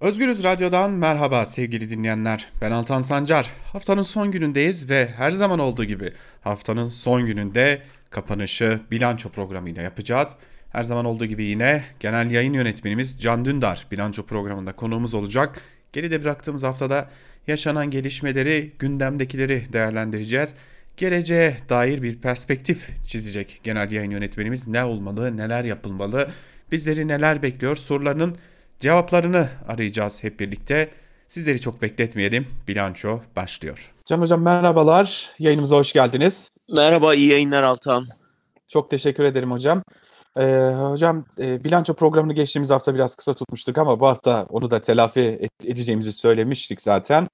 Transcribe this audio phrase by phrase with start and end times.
[0.00, 2.48] Özgürüz Radyo'dan merhaba sevgili dinleyenler.
[2.60, 3.50] Ben Altan Sancar.
[3.72, 10.28] Haftanın son günündeyiz ve her zaman olduğu gibi haftanın son gününde kapanışı bilanço programıyla yapacağız.
[10.70, 15.60] Her zaman olduğu gibi yine genel yayın yönetmenimiz Can Dündar bilanço programında konuğumuz olacak.
[15.92, 17.10] Geride bıraktığımız haftada
[17.46, 20.54] yaşanan gelişmeleri, gündemdekileri değerlendireceğiz.
[20.96, 24.68] Geleceğe dair bir perspektif çizecek genel yayın yönetmenimiz.
[24.68, 26.30] Ne olmalı, neler yapılmalı,
[26.72, 28.36] bizleri neler bekliyor sorularının
[28.80, 30.90] Cevaplarını arayacağız hep birlikte.
[31.28, 32.46] Sizleri çok bekletmeyelim.
[32.68, 33.92] Bilanço başlıyor.
[34.06, 35.30] Can Hocam merhabalar.
[35.38, 36.50] Yayınımıza hoş geldiniz.
[36.76, 38.06] Merhaba, iyi yayınlar Altan.
[38.68, 39.82] Çok teşekkür ederim hocam.
[40.36, 44.82] Ee, hocam e, bilanço programını geçtiğimiz hafta biraz kısa tutmuştuk ama bu hafta onu da
[44.82, 47.28] telafi et, edeceğimizi söylemiştik zaten.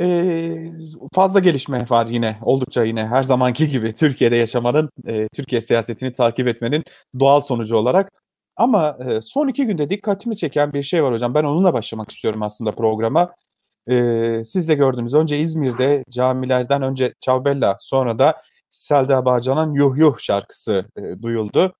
[0.00, 0.72] Ee,
[1.14, 6.48] fazla gelişme var yine oldukça yine her zamanki gibi Türkiye'de yaşamanın, e, Türkiye siyasetini takip
[6.48, 6.84] etmenin
[7.20, 8.19] doğal sonucu olarak.
[8.60, 11.34] Ama e, son iki günde dikkatimi çeken bir şey var hocam.
[11.34, 13.34] Ben onunla başlamak istiyorum aslında programa.
[13.90, 15.14] E, siz de gördünüz.
[15.14, 21.74] Önce İzmir'de camilerden önce Çavbella sonra da Selda Bağcan'ın Yuh Yuh şarkısı e, duyuldu.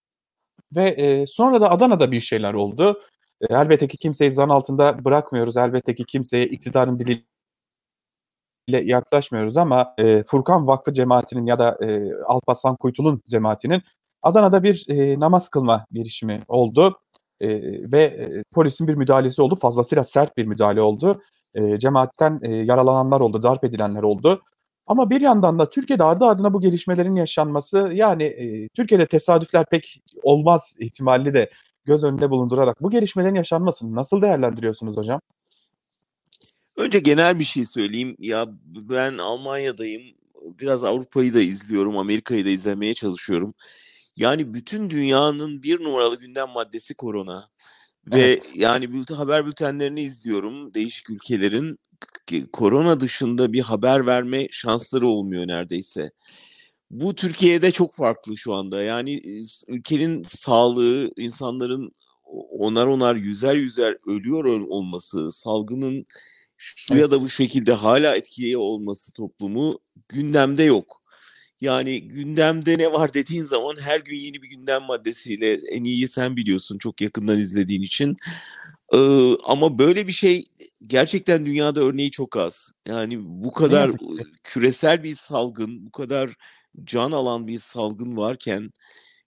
[0.76, 3.00] Ve e, sonra da Adana'da bir şeyler oldu.
[3.40, 5.56] E, elbette ki kimseyi zan altında bırakmıyoruz.
[5.56, 7.24] Elbette ki kimseye iktidarın diliyle
[8.68, 13.82] yaklaşmıyoruz ama e, Furkan Vakfı cemaatinin ya da e, Alparslan Kuytul'un cemaatinin
[14.22, 17.00] Adana'da bir e, namaz kılma girişimi oldu
[17.40, 17.48] e,
[17.92, 19.56] ve e, polisin bir müdahalesi oldu.
[19.56, 21.22] Fazlasıyla sert bir müdahale oldu.
[21.54, 24.42] E, cemaatten e, yaralananlar oldu, darp edilenler oldu.
[24.86, 30.02] Ama bir yandan da Türkiye'de ardı ardına bu gelişmelerin yaşanması yani e, Türkiye'de tesadüfler pek
[30.22, 31.50] olmaz ihtimali de
[31.84, 35.20] göz önünde bulundurarak bu gelişmelerin yaşanmasını nasıl değerlendiriyorsunuz hocam?
[36.76, 38.16] Önce genel bir şey söyleyeyim.
[38.18, 40.02] Ya ben Almanya'dayım.
[40.60, 43.54] Biraz Avrupa'yı da izliyorum, Amerika'yı da izlemeye çalışıyorum.
[44.16, 47.50] Yani bütün dünyanın bir numaralı gündem maddesi korona.
[48.06, 48.52] Ve evet.
[48.54, 51.78] yani bülten, haber bültenlerini izliyorum değişik ülkelerin
[52.52, 56.10] korona dışında bir haber verme şansları olmuyor neredeyse.
[56.90, 58.82] Bu Türkiye'de çok farklı şu anda.
[58.82, 59.22] Yani
[59.68, 61.92] ülkenin sağlığı, insanların
[62.58, 66.06] onar onar yüzer yüzer ölüyor olması, salgının
[66.56, 67.02] şu evet.
[67.02, 70.99] ya da bu şekilde hala etkili olması toplumu gündemde yok.
[71.60, 76.36] Yani gündemde ne var dediğin zaman her gün yeni bir gündem maddesiyle en iyi sen
[76.36, 78.16] biliyorsun çok yakından izlediğin için.
[78.94, 80.44] Ee, ama böyle bir şey
[80.82, 82.72] gerçekten dünyada örneği çok az.
[82.88, 83.90] Yani bu kadar
[84.44, 86.34] küresel bir salgın, bu kadar
[86.84, 88.70] can alan bir salgın varken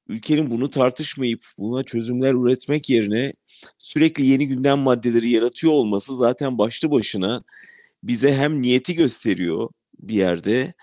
[0.07, 3.33] ülkenin bunu tartışmayıp buna çözümler üretmek yerine
[3.79, 7.43] sürekli yeni gündem maddeleri yaratıyor olması zaten başlı başına
[8.03, 9.69] bize hem niyeti gösteriyor
[9.99, 10.73] bir yerde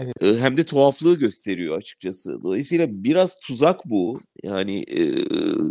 [0.00, 0.40] Evet.
[0.40, 2.42] Hem de tuhaflığı gösteriyor açıkçası.
[2.42, 4.20] Dolayısıyla biraz tuzak bu.
[4.42, 5.04] Yani e,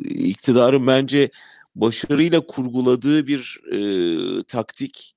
[0.03, 1.29] iktidarın bence
[1.75, 5.15] başarıyla kurguladığı bir e, taktik.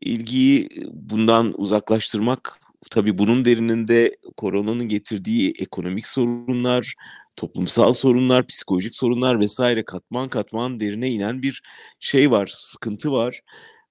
[0.00, 2.60] ilgiyi bundan uzaklaştırmak.
[2.90, 6.94] Tabii bunun derininde koronanın getirdiği ekonomik sorunlar,
[7.36, 11.62] toplumsal sorunlar, psikolojik sorunlar vesaire katman katman derine inen bir
[12.00, 13.40] şey var, sıkıntı var.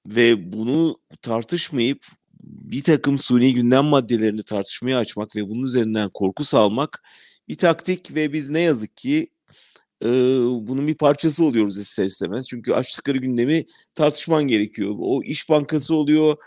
[0.07, 2.05] Ve bunu tartışmayıp
[2.43, 7.03] bir takım suni gündem maddelerini tartışmaya açmak ve bunun üzerinden korku salmak
[7.47, 9.27] bir taktik ve biz ne yazık ki
[10.03, 10.09] e,
[10.67, 12.47] bunun bir parçası oluyoruz ister istemez.
[12.49, 13.65] Çünkü açtıkları gündemi
[13.95, 14.95] tartışman gerekiyor.
[14.99, 16.37] O iş bankası oluyor,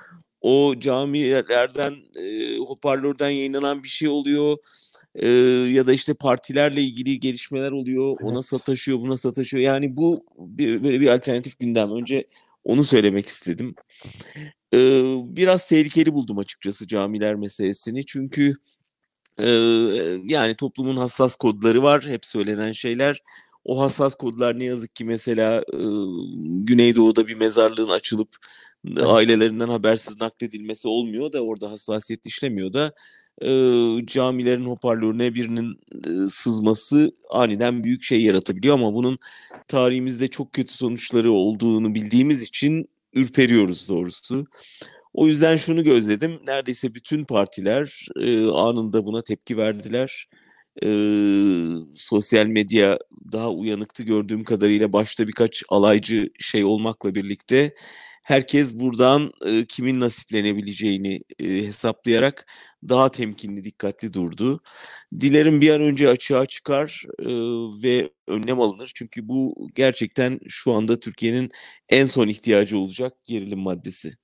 [0.40, 4.56] o camilerden, e, hoparlörden yayınlanan bir şey oluyor.
[5.14, 5.28] E,
[5.72, 8.16] ya da işte partilerle ilgili gelişmeler oluyor.
[8.20, 8.30] Evet.
[8.30, 9.64] Ona sataşıyor, buna sataşıyor.
[9.64, 11.90] Yani bu bir, böyle bir alternatif gündem.
[11.92, 12.24] Önce
[12.66, 13.74] onu söylemek istedim
[15.36, 18.06] biraz tehlikeli buldum açıkçası camiler meselesini.
[18.06, 18.54] Çünkü
[20.24, 22.06] yani toplumun hassas kodları var.
[22.06, 23.22] Hep söylenen şeyler.
[23.64, 25.64] O hassas kodlar ne yazık ki mesela
[26.44, 28.36] Güneydoğu'da bir mezarlığın açılıp
[28.88, 29.02] evet.
[29.06, 32.92] ailelerinden habersiz nakledilmesi olmuyor da orada hassasiyet işlemiyor da
[33.42, 33.48] e,
[34.06, 39.18] camilerin hoparlörüne birinin e, sızması aniden büyük şey yaratabiliyor ama bunun
[39.68, 44.46] tarihimizde çok kötü sonuçları olduğunu bildiğimiz için ürperiyoruz doğrusu.
[45.14, 46.40] O yüzden şunu gözledim.
[46.46, 50.28] Neredeyse bütün partiler e, anında buna tepki verdiler.
[50.82, 50.88] E,
[51.92, 52.98] sosyal medya
[53.32, 57.74] daha uyanıktı gördüğüm kadarıyla başta birkaç alaycı şey olmakla birlikte
[58.26, 62.46] herkes buradan e, kimin nasiplenebileceğini e, hesaplayarak
[62.88, 64.60] daha temkinli, dikkatli durdu.
[65.20, 67.26] Dilerim bir an önce açığa çıkar e,
[67.82, 68.92] ve önlem alınır.
[68.94, 71.50] Çünkü bu gerçekten şu anda Türkiye'nin
[71.88, 74.16] en son ihtiyacı olacak gerilim maddesi.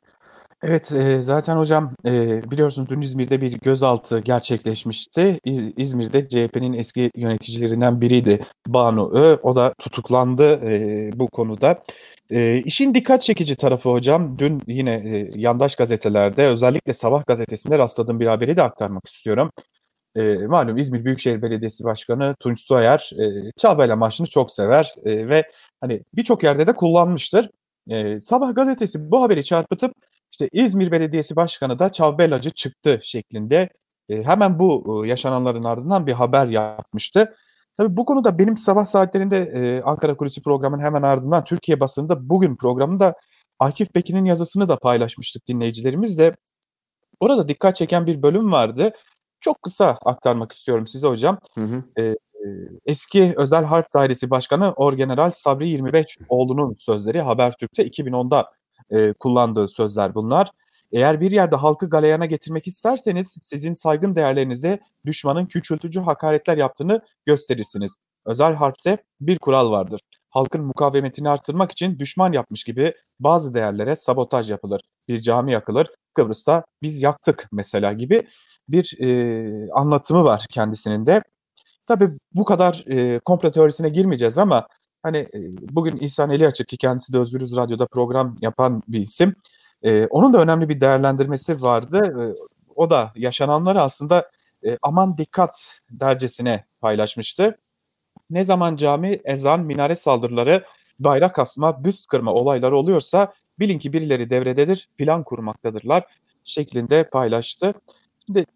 [0.62, 5.38] Evet, eee, zaten hocam, eee, biliyorsunuz dün İzmir'de bir gözaltı gerçekleşmişti.
[5.44, 9.36] İz İzmir'de CHP'nin eski yöneticilerinden biriydi Banu Ö.
[9.42, 11.82] O da tutuklandı, eee, bu konuda.
[12.30, 18.20] Eee, işin dikkat çekici tarafı hocam, dün yine, eee, yandaş gazetelerde özellikle Sabah gazetesinde rastladığım
[18.20, 19.50] bir haberi de aktarmak istiyorum.
[20.16, 25.44] Eee, malum İzmir Büyükşehir Belediyesi Başkanı Tunç Soyer, eee, Çağbele Marşı'nı çok sever, eee, ve
[25.80, 27.50] hani birçok yerde de kullanmıştır.
[27.88, 29.92] Eee, Sabah gazetesi bu haberi çarpıtıp
[30.32, 33.68] işte İzmir Belediyesi Başkanı da Çavbelacı çıktı şeklinde
[34.08, 37.36] e, hemen bu e, yaşananların ardından bir haber yapmıştı.
[37.78, 42.56] Tabii bu konuda benim sabah saatlerinde e, Ankara Kulisi programının hemen ardından Türkiye basında bugün
[42.56, 43.14] programında
[43.58, 46.36] Akif Pekin'in yazısını da paylaşmıştık dinleyicilerimizle.
[47.20, 48.92] Orada dikkat çeken bir bölüm vardı.
[49.40, 51.38] Çok kısa aktarmak istiyorum size hocam.
[51.54, 51.84] Hı hı.
[51.98, 52.16] E,
[52.86, 58.50] eski Özel Harp Dairesi Başkanı Orgeneral Sabri 25 oğlunun sözleri Habertürk'te 2010'da
[58.92, 60.50] e, kullandığı sözler bunlar.
[60.92, 67.96] Eğer bir yerde halkı galeyana getirmek isterseniz sizin saygın değerlerinize düşmanın küçültücü hakaretler yaptığını gösterirsiniz.
[68.26, 70.00] Özel harpte bir kural vardır.
[70.30, 74.80] Halkın mukavemetini artırmak için düşman yapmış gibi bazı değerlere sabotaj yapılır.
[75.08, 75.90] Bir cami yakılır.
[76.14, 78.22] Kıbrıs'ta biz yaktık mesela gibi
[78.68, 81.22] bir e, anlatımı var kendisinin de.
[81.86, 84.66] Tabii bu kadar e, komplo teorisine girmeyeceğiz ama
[85.02, 85.26] Hani
[85.70, 89.34] bugün İhsan Eli Açık ki kendisi de Özgürüz Radyo'da program yapan bir isim.
[89.82, 92.00] E, onun da önemli bir değerlendirmesi vardı.
[92.20, 92.24] E,
[92.76, 94.30] o da yaşananları aslında
[94.66, 97.58] e, aman dikkat dercesine paylaşmıştı.
[98.30, 100.64] Ne zaman cami, ezan, minare saldırıları,
[100.98, 106.04] bayrak asma, büst kırma olayları oluyorsa bilin ki birileri devrededir, plan kurmaktadırlar
[106.44, 107.74] şeklinde paylaştı.
[108.26, 108.46] Şimdi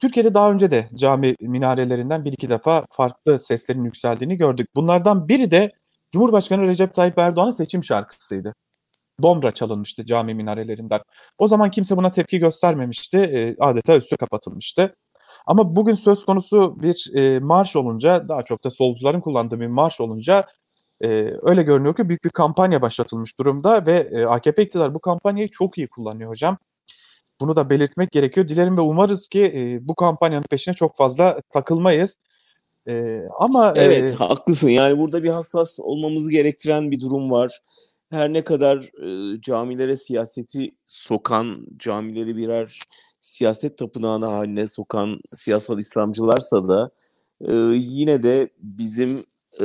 [0.00, 4.68] Türkiye'de daha önce de cami minarelerinden bir iki defa farklı seslerin yükseldiğini gördük.
[4.74, 5.72] Bunlardan biri de
[6.12, 8.54] Cumhurbaşkanı Recep Tayyip Erdoğan'ın seçim şarkısıydı.
[9.22, 11.00] Domra çalınmıştı cami minarelerinden.
[11.38, 13.56] O zaman kimse buna tepki göstermemişti.
[13.60, 14.96] adeta üstü kapatılmıştı.
[15.46, 17.10] Ama bugün söz konusu bir
[17.40, 20.46] marş olunca, daha çok da solcuların kullandığı bir marş olunca
[21.42, 25.88] öyle görünüyor ki büyük bir kampanya başlatılmış durumda ve AKP iktidar bu kampanyayı çok iyi
[25.88, 26.58] kullanıyor hocam.
[27.44, 28.48] Bunu da belirtmek gerekiyor.
[28.48, 32.16] Dilerim ve umarız ki e, bu kampanyanın peşine çok fazla takılmayız.
[32.88, 34.68] E, ama evet e, haklısın.
[34.68, 37.60] Yani burada bir hassas olmamızı gerektiren bir durum var.
[38.10, 42.78] Her ne kadar e, camilere siyaseti sokan, camileri birer
[43.20, 46.90] siyaset tapınağına haline sokan siyasal İslamcılarsa da
[47.40, 49.24] e, yine de bizim
[49.60, 49.64] e,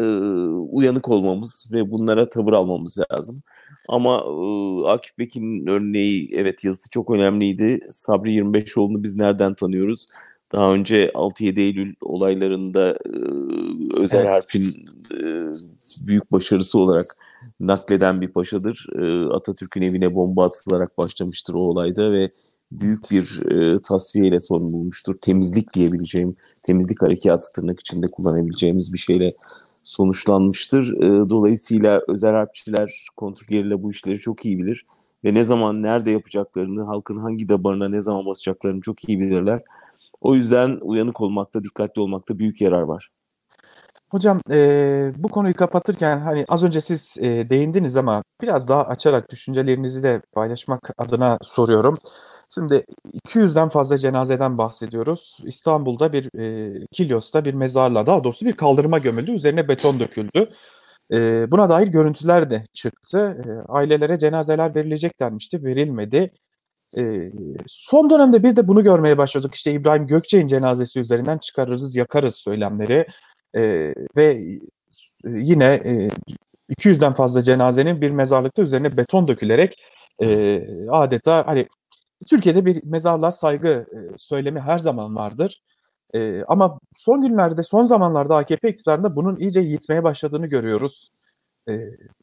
[0.71, 3.41] uyanık olmamız ve bunlara tavır almamız lazım.
[3.87, 7.79] Ama e, Akif Bekin'in örneği evet yazısı çok önemliydi.
[7.91, 10.07] Sabri 25oğlu'nu biz nereden tanıyoruz?
[10.51, 13.09] Daha önce 6-7 Eylül olaylarında e,
[13.93, 14.29] Özel evet.
[14.29, 15.17] Harp'in e,
[16.07, 17.15] büyük başarısı olarak
[17.59, 18.87] nakleden bir paşadır.
[18.95, 22.31] E, Atatürk'ün evine bomba atılarak başlamıştır o olayda ve
[22.71, 25.17] büyük bir e, tasfiyeyle son bulmuştur.
[25.21, 29.33] Temizlik diyebileceğim, temizlik harekatı tırnak içinde kullanabileceğimiz bir şeyle
[29.83, 30.93] sonuçlanmıştır.
[30.93, 34.85] E, dolayısıyla özel harpçiler, kontrgerilla bu işleri çok iyi bilir
[35.23, 39.61] ve ne zaman nerede yapacaklarını, halkın hangi dabarına ne zaman basacaklarını çok iyi bilirler.
[40.21, 43.09] O yüzden uyanık olmakta, dikkatli olmakta büyük yarar var.
[44.09, 49.31] Hocam e, bu konuyu kapatırken hani az önce siz e, değindiniz ama biraz daha açarak
[49.31, 51.97] düşüncelerinizi de paylaşmak adına soruyorum.
[52.49, 55.37] Şimdi 200'den fazla cenazeden bahsediyoruz.
[55.45, 59.31] İstanbul'da bir e, Kilyos'ta bir mezarla daha doğrusu bir kaldırıma gömüldü.
[59.31, 60.49] Üzerine beton döküldü.
[61.13, 63.41] E, buna dair görüntüler de çıktı.
[63.47, 65.63] E, ailelere cenazeler verilecek denmişti.
[65.63, 66.31] Verilmedi.
[66.97, 67.31] E,
[67.67, 69.55] son dönemde bir de bunu görmeye başladık.
[69.55, 73.07] İşte İbrahim Gökçe'nin cenazesi üzerinden çıkarırız, yakarız söylemleri.
[73.55, 74.43] E, ve
[75.25, 76.09] yine e,
[76.69, 79.83] 200'den fazla cenazenin bir mezarlıkta üzerine beton dökülerek
[80.23, 81.67] e, adeta hani
[82.27, 83.85] Türkiye'de bir mezarlığa saygı
[84.17, 85.61] söylemi her zaman vardır.
[86.47, 91.09] Ama son günlerde, son zamanlarda AKP iktidarında bunun iyice yitmeye başladığını görüyoruz.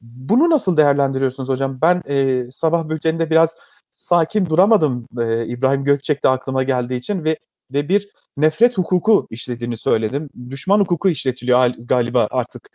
[0.01, 1.79] Bunu nasıl değerlendiriyorsunuz hocam?
[1.83, 2.03] Ben
[2.51, 3.57] sabah bülteninde biraz
[3.93, 5.07] sakin duramadım
[5.47, 7.39] İbrahim Gökçek de aklıma geldiği için ve
[7.73, 10.31] ve bir nefret hukuku işlediğini söyledim.
[10.51, 12.69] Düşman hukuku işletiliyor galiba artık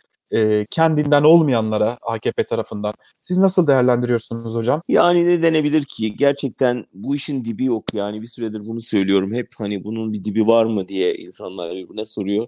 [0.70, 2.94] kendinden olmayanlara AKP tarafından.
[3.22, 4.82] Siz nasıl değerlendiriyorsunuz hocam?
[4.88, 6.16] Yani ne denebilir ki?
[6.16, 7.94] Gerçekten bu işin dibi yok.
[7.94, 9.34] Yani bir süredir bunu söylüyorum.
[9.34, 12.46] Hep hani bunun bir dibi var mı diye insanlar birbirine soruyor.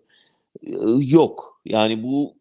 [0.99, 1.61] Yok.
[1.65, 2.35] Yani bu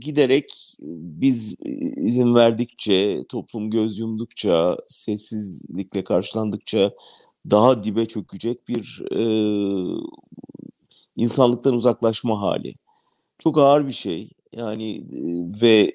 [0.00, 1.56] giderek biz
[1.96, 6.92] izin verdikçe, toplum göz yumdukça, sessizlikle karşılandıkça
[7.50, 9.22] daha dibe çökecek bir e,
[11.16, 12.74] insanlıktan uzaklaşma hali.
[13.38, 14.30] Çok ağır bir şey.
[14.56, 15.04] Yani
[15.62, 15.92] ve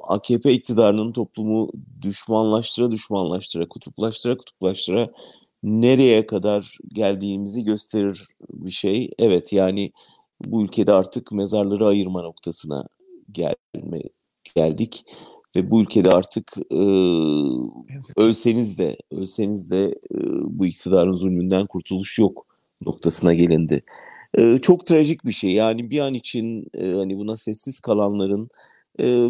[0.00, 1.70] AKP iktidarının toplumu
[2.02, 5.10] düşmanlaştıra düşmanlaştıra, kutuplaştıra kutuplaştıra
[5.62, 9.10] nereye kadar geldiğimizi gösterir bir şey.
[9.18, 9.92] Evet yani
[10.44, 12.86] bu ülkede artık mezarları ayırma noktasına
[13.32, 14.02] gelme,
[14.54, 15.04] geldik
[15.56, 16.80] ve bu ülkede artık e,
[18.16, 22.46] ölseniz de ölseniz de e, bu iktidarın zulmünden kurtuluş yok
[22.80, 23.82] noktasına gelindi.
[24.62, 25.52] Çok trajik bir şey.
[25.52, 28.48] Yani bir an için e, hani buna sessiz kalanların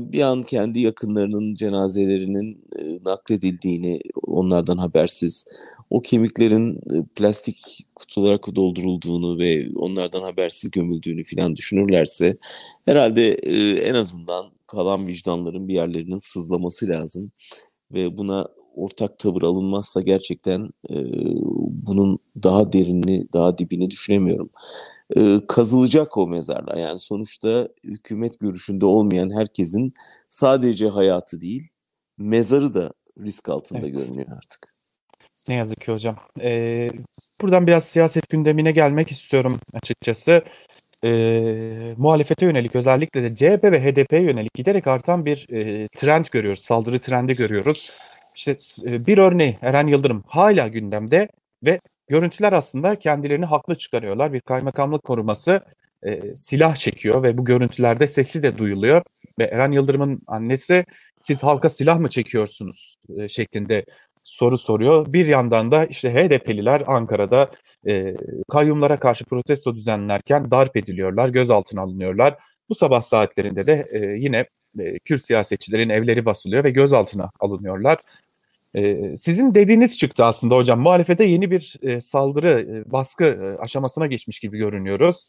[0.01, 2.65] bir an kendi yakınlarının cenazelerinin
[3.05, 5.45] nakledildiğini onlardan habersiz
[5.91, 6.81] o kemiklerin
[7.17, 12.37] plastik kutulara doldurulduğunu ve onlardan habersiz gömüldüğünü falan düşünürlerse
[12.85, 13.35] herhalde
[13.79, 17.31] en azından kalan vicdanların bir yerlerinin sızlaması lazım
[17.93, 20.97] ve buna ortak tavır alınmazsa gerçekten e,
[21.67, 24.51] bunun daha derinini, daha dibini düşünemiyorum.
[25.17, 26.77] E, kazılacak o mezarlar.
[26.77, 29.93] Yani sonuçta hükümet görüşünde olmayan herkesin
[30.29, 31.69] sadece hayatı değil,
[32.19, 33.99] mezarı da risk altında evet.
[33.99, 34.81] görünüyor artık.
[35.49, 36.17] Ne yazık ki hocam.
[36.41, 36.91] Ee,
[37.43, 40.43] buradan biraz siyaset gündemine gelmek istiyorum açıkçası.
[41.05, 46.63] Ee, muhalefete yönelik özellikle de CHP ve HDP'ye yönelik giderek artan bir e, trend görüyoruz.
[46.63, 47.91] Saldırı trendi görüyoruz.
[48.41, 51.29] İşte e, bir örneği Eren Yıldırım hala gündemde
[51.65, 54.33] ve görüntüler aslında kendilerini haklı çıkarıyorlar.
[54.33, 55.61] Bir kaymakamlık koruması
[56.07, 59.03] e, silah çekiyor ve bu görüntülerde sesi de duyuluyor.
[59.39, 60.85] Ve Eren Yıldırım'ın annesi
[61.21, 63.85] siz halka silah mı çekiyorsunuz e, şeklinde
[64.25, 65.13] soru soruyor.
[65.13, 67.51] Bir yandan da işte HDP'liler Ankara'da
[67.89, 68.17] e,
[68.49, 72.35] kayyumlara karşı protesto düzenlerken darp ediliyorlar, gözaltına alınıyorlar.
[72.69, 74.47] Bu sabah saatlerinde de e, yine
[74.79, 77.99] e, Kürt siyasetçilerin evleri basılıyor ve gözaltına alınıyorlar.
[79.19, 80.81] Sizin dediğiniz çıktı aslında hocam.
[80.81, 85.27] Muhalefete yeni bir e, saldırı, e, baskı e, aşamasına geçmiş gibi görünüyoruz.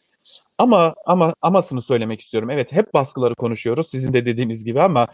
[0.57, 2.50] Ama ama amasını söylemek istiyorum.
[2.50, 5.07] Evet hep baskıları konuşuyoruz sizin de dediğiniz gibi ama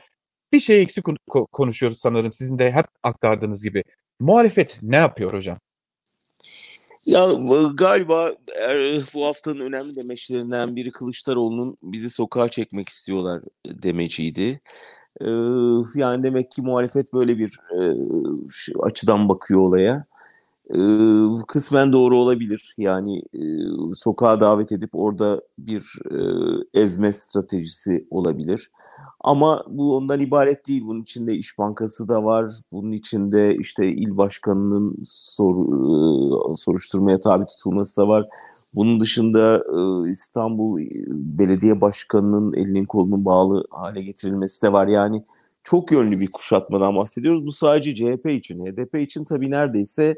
[0.51, 1.05] bir şey eksik
[1.51, 3.84] konuşuyoruz sanırım sizin de hep aktardığınız gibi.
[4.19, 5.57] Muhalefet ne yapıyor hocam?
[7.05, 7.27] Ya
[7.74, 14.62] galiba er, bu haftanın önemli demeçlerinden biri Kılıçdaroğlu'nun bizi sokağa çekmek istiyorlar demeciydi.
[15.21, 15.29] Ee,
[15.95, 17.81] yani demek ki muhalefet böyle bir e,
[18.83, 20.05] açıdan bakıyor olaya.
[20.75, 22.75] Ee, kısmen doğru olabilir.
[22.77, 23.41] Yani e,
[23.95, 26.17] sokağa davet edip orada bir e,
[26.81, 28.71] ezme stratejisi olabilir.
[29.27, 30.84] Ama bu ondan ibaret değil.
[30.88, 32.51] Bunun içinde İş Bankası da var.
[32.72, 35.55] Bunun içinde işte il başkanının sor,
[36.55, 38.27] soruşturmaya tabi tutulması da var.
[38.75, 39.63] Bunun dışında
[40.10, 44.88] İstanbul Belediye Başkanı'nın elinin kolunun bağlı hale getirilmesi de var.
[44.88, 45.24] Yani
[45.63, 47.46] çok yönlü bir kuşatmadan bahsediyoruz.
[47.46, 48.65] Bu sadece CHP için.
[48.65, 50.15] HDP için tabii neredeyse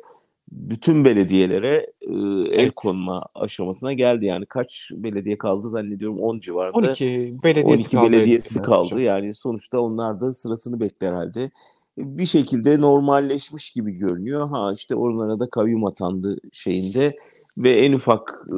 [0.52, 2.76] bütün belediyelere e, el evet.
[2.76, 4.26] konma aşamasına geldi.
[4.26, 6.78] Yani kaç belediye kaldı zannediyorum 10 civarında.
[6.78, 8.12] 12 belediyesi 12 kaldı.
[8.12, 8.86] belediyesi kaldı.
[8.86, 9.00] Hocam.
[9.00, 11.52] Yani sonuçta onlar da sırasını bekler halde.
[11.98, 14.50] Bir şekilde normalleşmiş gibi görünüyor.
[14.50, 17.18] Ha işte oralara da kayyum atandı şeyinde
[17.58, 18.58] ve en ufak e,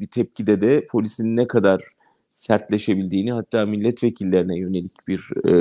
[0.00, 1.82] bir tepkide de polisin ne kadar
[2.30, 5.52] sertleşebildiğini hatta milletvekillerine yönelik bir e,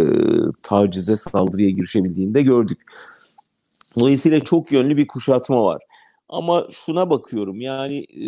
[0.64, 2.82] tacize saldırıya girişebildiğini de gördük.
[4.00, 5.82] Dolayısıyla çok yönlü bir kuşatma var.
[6.30, 8.26] Ama şuna bakıyorum yani e,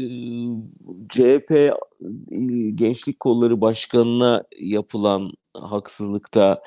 [1.10, 1.74] CHP e,
[2.76, 6.62] Gençlik Kolları Başkanı'na yapılan haksızlıkta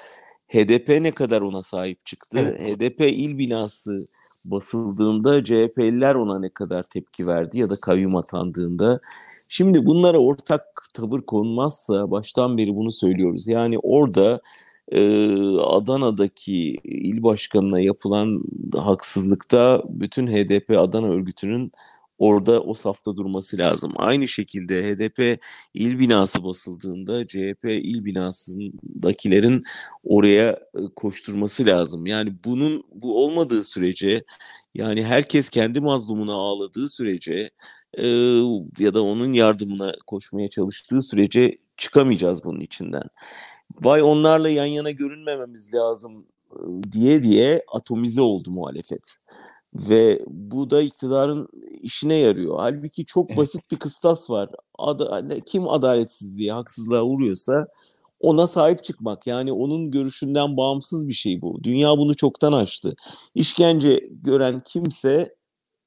[0.49, 2.39] HDP ne kadar ona sahip çıktı?
[2.39, 2.63] Evet.
[2.63, 4.07] HDP il binası
[4.45, 9.01] basıldığında CHP'liler ona ne kadar tepki verdi ya da kayyum atandığında.
[9.49, 10.63] Şimdi bunlara ortak
[10.95, 13.49] tavır konmazsa baştan beri bunu söylüyoruz.
[13.49, 14.41] Yani orada
[14.93, 15.01] e,
[15.61, 18.43] Adana'daki il başkanına yapılan
[18.77, 21.73] haksızlıkta bütün HDP Adana örgütünün
[22.19, 23.93] orada o safta durması lazım.
[23.97, 25.41] Aynı şekilde HDP
[25.75, 29.63] il binası basıldığında CHP il binasındakilerin
[30.05, 30.59] oraya
[30.97, 32.07] koşturması lazım.
[32.07, 34.25] Yani bunun bu olmadığı sürece
[34.75, 37.51] yani herkes kendi mazlumuna ağladığı sürece
[37.99, 38.07] e,
[38.79, 43.03] ya da onun yardımına koşmaya çalıştığı sürece çıkamayacağız bunun içinden
[43.83, 46.27] vay onlarla yan yana görünmememiz lazım
[46.93, 49.19] diye diye atomize oldu muhalefet.
[49.75, 51.49] Ve bu da iktidarın
[51.83, 52.59] işine yarıyor.
[52.59, 53.39] Halbuki çok evet.
[53.39, 54.51] basit bir kıstas var.
[54.79, 55.01] Ad
[55.47, 57.69] kim adaletsizliğe, haksızlığa uğruyorsa
[58.21, 59.27] ona sahip çıkmak.
[59.27, 61.65] Yani onun görüşünden bağımsız bir şey bu.
[61.65, 62.95] Dünya bunu çoktan aştı.
[63.35, 65.35] İşkence gören kimse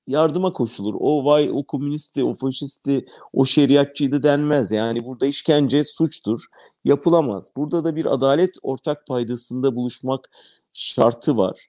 [0.07, 0.95] yardıma koşulur.
[0.99, 4.71] O vay o komünisti, o faşisti, o şeriatçıydı denmez.
[4.71, 6.45] Yani burada işkence suçtur
[6.85, 7.51] yapılamaz.
[7.57, 10.29] Burada da bir adalet ortak paydasında buluşmak
[10.73, 11.67] şartı var.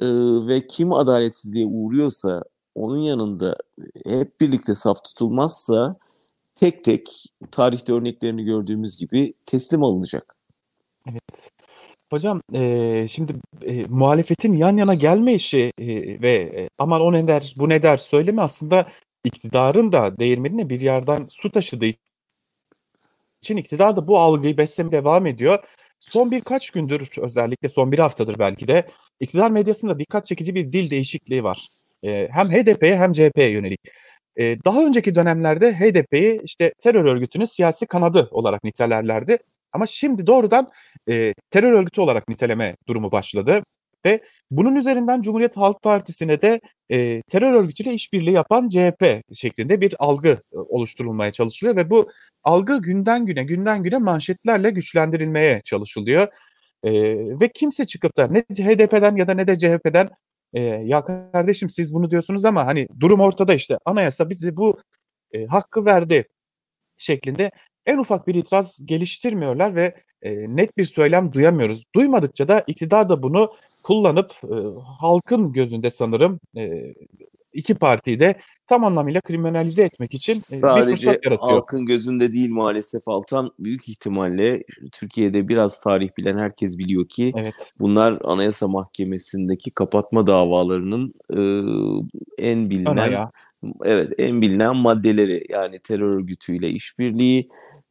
[0.00, 0.06] Ee,
[0.48, 2.42] ve kim adaletsizliğe uğruyorsa
[2.74, 3.56] onun yanında
[4.06, 5.96] hep birlikte saf tutulmazsa
[6.54, 10.36] tek tek tarihte örneklerini gördüğümüz gibi teslim alınacak.
[11.10, 11.50] Evet.
[12.12, 17.28] Hocam, eee, şimdi, eee, muhalefetin yan yana gelme işi, eee, ve, eee, aman o ne
[17.28, 18.88] der, bu ne der söylemi aslında
[19.24, 21.86] iktidarın da değirmenine bir yerden su taşıdığı
[23.42, 25.58] için iktidar da bu algıyı beslemeye devam ediyor.
[26.00, 28.86] Son birkaç gündür özellikle son bir haftadır belki de
[29.20, 31.66] iktidar medyasında dikkat çekici bir dil değişikliği var.
[32.02, 33.80] Eee, hem HDP'ye hem CHP'ye yönelik.
[34.38, 39.38] Eee, daha önceki dönemlerde HDP'yi işte terör örgütünün siyasi kanadı olarak nitelerlerdi.
[39.72, 40.68] Ama şimdi doğrudan,
[41.08, 43.62] eee, terör örgütü olarak niteleme durumu başladı
[44.06, 49.94] ve bunun üzerinden Cumhuriyet Halk Partisi'ne de, eee, terör örgütüyle işbirliği yapan CHP şeklinde bir
[49.98, 52.08] algı, ııı, oluşturulmaya çalışılıyor ve bu
[52.48, 56.28] algı günden güne, günden güne manşetlerle güçlendirilmeye çalışılıyor.
[56.84, 60.08] Eee, ve kimse çıkıp da ne HDP'den ya da ne de CHP'den,
[60.54, 64.78] eee, "Ya kardeşim siz bunu diyorsunuz ama hani durum ortada işte, anayasa bize bu,
[65.34, 66.26] eee, hakkı verdi."
[66.98, 67.50] şeklinde
[67.86, 71.84] en ufak bir itiraz geliştirmiyorlar ve, eee, net bir söylem duyamıyoruz.
[71.96, 76.94] Duymadıkça da iktidar da bunu kullanıp, ııı, halkın gözünde sanırım, eee,
[77.52, 78.36] 2 partiyi de
[78.68, 81.52] tam anlamıyla kriminalize etmek için, bir Sadece fırsat yaratıyor.
[81.52, 83.50] halkın gözünde değil maalesef Altan.
[83.58, 87.72] Büyük ihtimalle Türkiye'de biraz tarih bilen herkes biliyor ki Evet.
[87.80, 92.00] bunlar Anayasa Mahkemesi'ndeki kapatma davalarının, ııı,
[92.38, 93.30] en bilinen ayağı.
[93.84, 95.46] Evet, en bilinen maddeleri.
[95.48, 97.48] Yani terör örgütüyle işbirliği,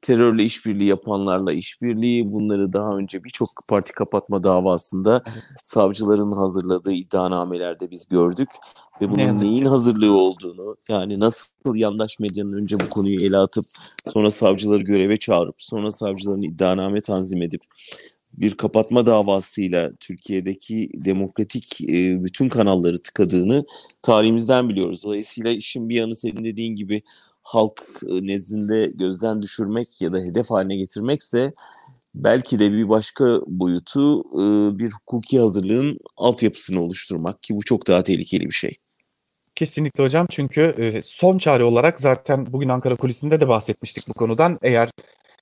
[0.07, 2.31] terörle işbirliği yapanlarla işbirliği.
[2.31, 5.23] Bunları daha önce birçok parti kapatma davasında
[5.63, 8.49] savcıların hazırladığı iddianamelerde biz gördük
[9.01, 13.37] ve Ne bunun yazık neyin hazırlığı olduğunu, yani nasıl yandaş medyanın önce bu konuyu ele
[13.37, 13.65] atıp
[14.13, 17.61] sonra savcıları göreve çağırıp sonra savcıların iddianame tanzim edip
[18.33, 23.65] bir kapatma davasıyla Türkiye'deki demokratik, eee, bütün kanalları tıkadığını
[24.01, 25.03] tarihimizden biliyoruz.
[25.03, 27.01] Dolayısıyla işin bir yanı senin dediğin gibi
[27.47, 31.53] halk, nezdinde gözden düşürmek ya da hedef haline getirmekse
[32.15, 34.23] belki de bir başka boyutu,
[34.79, 38.77] bir hukuki hazırlığın altyapısını oluşturmak ki bu çok daha tehlikeli bir şey.
[39.55, 44.59] Kesinlikle hocam çünkü, son çare olarak zaten bugün Ankara Kulisi'nde de bahsetmiştik bu konudan.
[44.61, 44.89] Eğer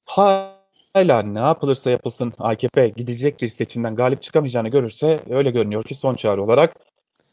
[0.07, 6.15] hâlâ ne yapılırsa yapılsın AKP gidecek bir seçimden galip çıkamayacağını görürse öyle görünüyor ki son
[6.15, 6.75] çare olarak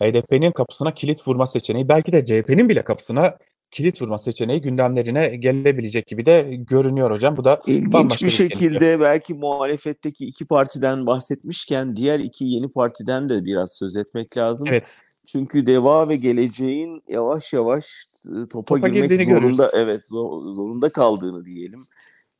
[0.00, 3.36] HDP'nin kapısına kilit vurma seçeneği, belki de CHP'nin bile kapısına
[3.72, 7.36] kilit vurma seçeneği gündemlerine gelebilecek gibi de görünüyor hocam.
[7.36, 13.28] Bu da İlginç bir bir şekilde belki muhalefetteki 2 partiden bahsetmişken diğer 2 yeni partiden
[13.28, 14.68] de biraz söz etmek lazım.
[14.70, 15.02] Evet.
[15.26, 17.84] Çünkü DEVA ve Geleceğin yavaş yavaş,
[18.26, 21.80] ııı, topa Topa girmek zorunda Evet, zo zorunda kaldığını diyelim.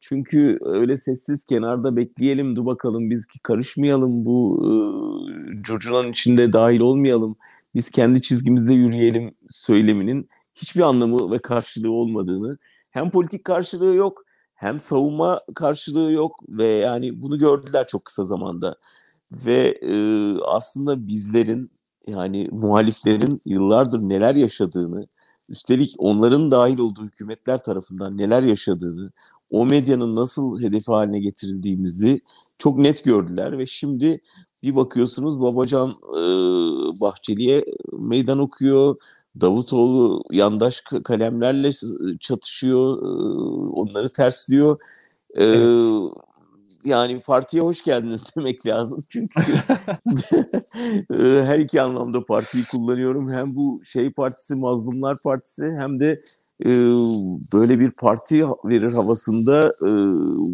[0.01, 6.81] Çünkü öyle sessiz kenarda bekleyelim, dur bakalım biz ki karışmayalım bu, ııı, curcunanın içinde dâhil
[6.81, 7.37] olmayalım,
[7.75, 10.29] biz kendi çizgimizde yürüyelim söyleminin
[10.63, 12.59] hiçbir anlamı ve karşılığı olmadığını,
[12.91, 18.77] hem politik karşılığı yok hem savunma karşılığı yok ve yani bunu gördüler çok kısa zamanda.
[19.33, 21.71] Ve, ııı, aslında bizlerin,
[22.07, 25.07] yani muhaliflerin yıllardır neler yaşadığını,
[25.49, 29.13] üstelik onların dâhil olduğu hükümetler tarafından neler yaşadığını,
[29.51, 32.21] o medyanın nasıl hedefi hâline getirildiğimizi
[32.59, 34.21] çok net gördüler ve şimdi
[34.63, 38.97] bir bakıyorsunuz Babacan, ııı, Bahçeli'ye meydan okuyor.
[39.41, 41.71] Davutoğlu yandaş ka kalemlerle
[42.21, 42.99] çatışıyor,
[43.73, 44.79] onları tersliyor.
[45.35, 46.13] Evet.
[46.85, 49.05] Yani partiye hoş geldiniz demek lazım.
[49.09, 49.41] Çünkü
[51.45, 53.31] her iki anlamda partiyi kullanıyorum.
[53.31, 56.23] Hem bu şey partisi, Mazlumlar Partisi hem de,
[57.53, 59.75] böyle bir parti verir havasında,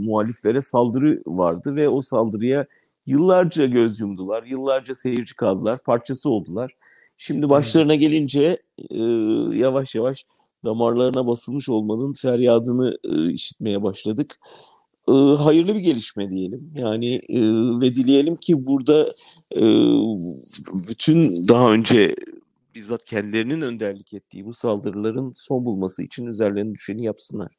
[0.05, 2.67] muhaliflere saldırı vardı ve o saldırıya
[3.07, 6.73] yıllarca göz yumdular, yıllarca seyirci kaldılar, parçası oldular.
[7.19, 8.59] Şimdi başlarına gelince,
[8.93, 10.25] ııı, yavaş yavaş
[10.65, 14.41] damarlarına basılmış olmanın feryadını, ııı, işitmeye başladık.
[15.09, 16.73] Iıı, hayırlı bir gelişme diyelim.
[16.79, 19.07] Yani, ııı, ve dileyelim ki burada,
[19.57, 20.19] ııı,
[20.89, 22.15] bütün daha önce
[22.75, 27.58] bizzat kendilerinin önderlik ettiği bu saldırıların son bulması için üzerlerine düşeni yapsınlar.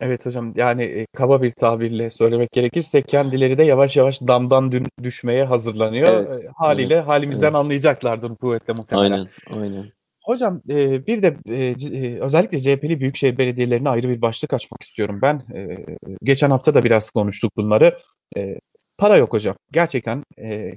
[0.00, 4.86] Evet hocam, yani, eee, kaba bir tabirle söylemek gerekirse kendileri de yavaş yavaş damdan dün
[5.02, 6.08] düşmeye hazırlanıyor.
[6.08, 7.56] Evet, Eee, evet, hâliyle hâlimizden evet.
[7.56, 9.10] anlayacaklardır bu kuvvetle muhtemelen.
[9.12, 9.28] Aynen,
[9.62, 9.92] aynen.
[10.24, 11.36] Hocam, eee, bir de,
[12.20, 15.42] özellikle CHP'li büyükşehir belediyelerine ayrı bir başlık açmak istiyorum ben.
[16.22, 17.98] Geçen hafta da biraz konuştuk bunları.
[18.98, 19.56] Para yok hocam.
[19.72, 20.22] Gerçekten,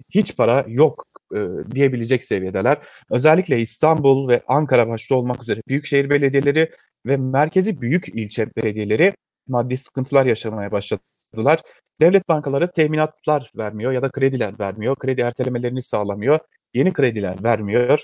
[0.09, 2.77] hiç para yok, ııı, diyebilecek seviyedeler.
[3.09, 6.71] Özellikle İstanbul ve Ankara başta olmak üzere büyükşehir belediyeleri
[7.05, 9.13] ve merkezi büyük ilçe belediyeleri
[9.47, 11.59] maddi sıkıntılar yaşamaya başladılar.
[11.99, 14.95] Devlet bankaları teminatlar vermiyor ya da krediler vermiyor.
[14.95, 16.39] Kredi ertelemelerini sağlamıyor.
[16.73, 18.03] Yeni krediler vermiyor,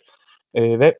[0.54, 0.98] eee, ve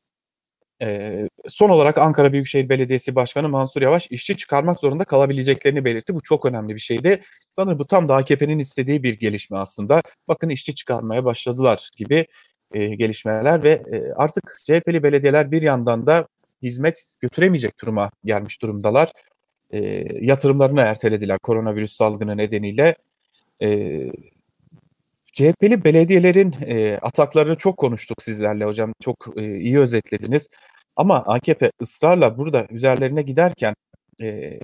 [0.82, 6.14] Ee, son olarak Ankara Büyükşehir Belediyesi Başkanı Mansur Yavaş işçi çıkarmak zorunda kalabileceklerini belirtti.
[6.14, 7.20] Bu çok önemli bir şeydi.
[7.50, 10.02] Sanırım bu tam da AKP'nin istediği bir gelişme aslında.
[10.28, 12.26] Bakın işçi çıkarmaya başladılar gibi
[12.74, 16.28] e, gelişmeler ve e, artık CHP'li belediyeler bir yandan da
[16.62, 19.12] hizmet götüremeyecek duruma gelmiş durumdalar.
[19.70, 22.94] E, yatırımlarını ertelediler koronavirüs salgını nedeniyle.
[23.62, 23.98] E,
[25.38, 28.92] CHP'li belediyelerin e, ataklarını çok konuştuk sizlerle hocam.
[29.00, 30.48] Çok e, iyi özetlediniz.
[30.96, 33.74] Ama AKP ısrarla burada üzerlerine giderken
[34.20, 34.58] e,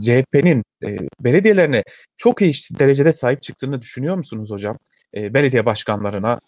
[0.00, 1.84] CHP'nin e, belediyelerine
[2.16, 4.78] çok iyi derecede sahip çıktığını düşünüyor musunuz hocam?
[5.14, 6.40] E, belediye başkanlarına.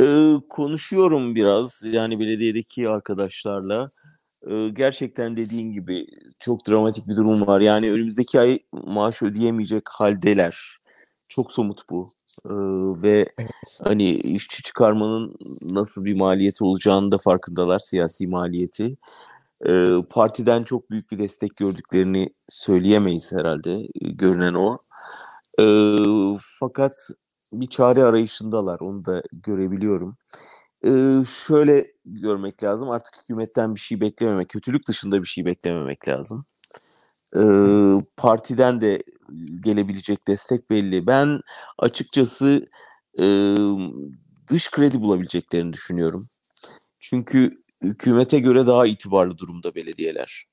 [0.00, 3.90] Ee, konuşuyorum biraz yani belediyedeki arkadaşlarla.
[4.50, 6.06] Ee, gerçekten dediğin gibi
[6.40, 7.60] çok dramatik bir durum var.
[7.60, 10.77] Yani önümüzdeki ay maaş ödeyemeyecek haldeler.
[11.28, 12.08] Çok somut bu.
[12.46, 12.50] Ee,
[13.02, 13.80] ve evet.
[13.84, 18.96] hani işçi çıkarmanın nasıl bir maliyeti olacağını da farkındalar siyasi maliyeti.
[19.66, 23.88] Ee, partiden çok büyük bir destek gördüklerini söyleyemeyiz herhalde.
[24.00, 24.78] Görünen o.
[25.60, 25.96] Ee,
[26.60, 27.08] fakat
[27.52, 28.80] bir çare arayışındalar.
[28.80, 30.16] Onu da görebiliyorum.
[30.84, 32.90] Ee, şöyle görmek lazım.
[32.90, 36.44] Artık hükümetten bir şey beklememek, kötülük dışında bir şey beklememek lazım.
[37.36, 37.40] Ee,
[38.16, 39.02] partiden de
[39.60, 41.06] gelebilecek destek belli.
[41.06, 41.40] Ben
[41.78, 42.66] açıkçası
[43.20, 43.24] e,
[44.50, 46.28] dış kredi bulabileceklerini düşünüyorum.
[47.00, 47.50] Çünkü
[47.82, 50.44] hükümete göre daha itibarlı durumda belediyeler.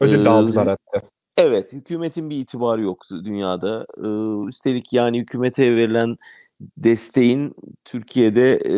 [0.00, 1.06] Ödül aldılar hatta.
[1.36, 3.86] Evet, hükümetin bir itibarı yok dünyada.
[3.98, 6.16] Ee, üstelik yani hükümete verilen
[6.60, 8.76] desteğin Türkiye'de e,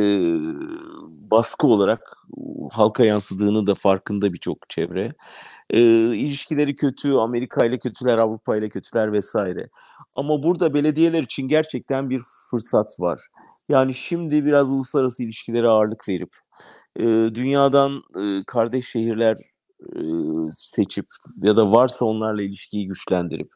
[1.30, 2.16] baskı olarak
[2.70, 5.12] halka yansıdığını da farkında birçok çevre.
[5.70, 5.80] E,
[6.14, 9.68] ilişkileri kötü, Amerika ile kötüler, Avrupa ile kötüler vesaire.
[10.14, 13.28] Ama burada belediyeler için gerçekten bir fırsat var.
[13.68, 16.36] Yani şimdi biraz uluslararası ilişkilere ağırlık verip
[16.96, 19.36] e, dünyadan e, kardeş şehirler
[19.96, 20.00] e,
[20.52, 21.06] seçip
[21.42, 23.50] ya da varsa onlarla ilişkiyi güçlendirip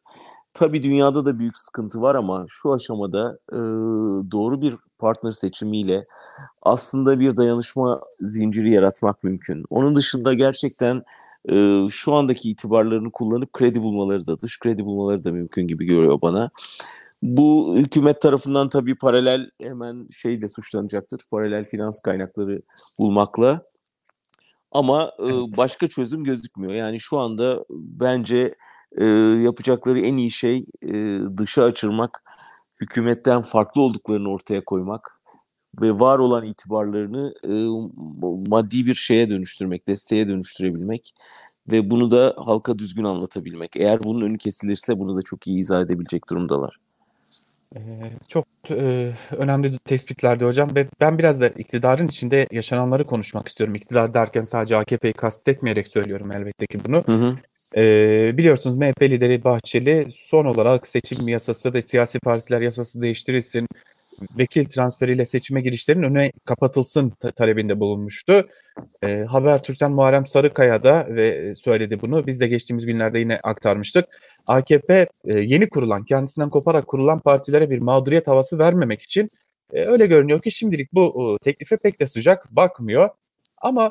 [0.54, 3.58] tabii dünyada da büyük sıkıntı var ama şu aşamada e,
[4.30, 6.06] doğru bir partner seçimiyle
[6.62, 9.64] aslında bir dayanışma zinciri yaratmak mümkün.
[9.70, 11.02] Onun dışında gerçekten
[11.48, 16.18] e, şu andaki itibarlarını kullanıp kredi bulmaları da dış kredi bulmaları da mümkün gibi görüyor
[16.22, 16.50] bana.
[17.22, 21.20] Bu hükümet tarafından tabii paralel hemen şey de suçlanacaktır.
[21.30, 22.62] Paralel finans kaynakları
[22.98, 23.62] bulmakla.
[24.72, 26.72] Ama e, başka çözüm gözükmüyor.
[26.72, 28.54] Yani şu anda bence
[28.98, 29.05] e,
[29.44, 32.22] yapacakları en iyi şey e, dışa açılmak,
[32.81, 35.20] hükümetten farklı olduklarını ortaya koymak
[35.81, 37.53] ve var olan itibarlarını e,
[38.50, 41.14] maddi bir şeye dönüştürmek, desteğe dönüştürebilmek
[41.70, 43.76] ve bunu da halka düzgün anlatabilmek.
[43.76, 46.76] Eğer bunun önü kesilirse bunu da çok iyi izah edebilecek durumdalar.
[47.76, 47.81] Ee,
[48.29, 53.74] çok e, önemli tespitlerdi hocam ve ben biraz da iktidarın içinde yaşananları konuşmak istiyorum.
[53.74, 57.05] İktidar derken sadece AKP'yi kastetmeyerek söylüyorum elbette ki bunu.
[57.07, 57.37] Hı hı.
[57.76, 63.68] Ee, biliyorsunuz MHP lideri Bahçeli son olarak seçim yasası ve siyasi partiler yasası değiştirilsin,
[64.38, 68.48] vekil transferiyle seçime girişlerin önüne kapatılsın talebinde bulunmuştu.
[69.02, 72.26] E, Habertürk'ten Muharrem Sarıkaya da ve söyledi bunu.
[72.26, 74.04] Biz de geçtiğimiz günlerde yine aktarmıştık.
[74.46, 79.30] AKP e, yeni kurulan, kendisinden koparak kurulan partilere bir mağduriyet havası vermemek için
[79.72, 83.09] e, öyle görünüyor ki şimdilik bu e, teklife pek de sıcak bakmıyor.
[83.61, 83.90] Ama